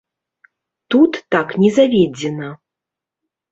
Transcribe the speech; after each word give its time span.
Тут 0.95 1.19
так 1.37 1.53
не 1.65 1.71
заведзена. 1.77 2.51